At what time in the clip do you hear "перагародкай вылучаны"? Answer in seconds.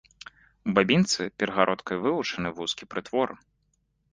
1.41-2.49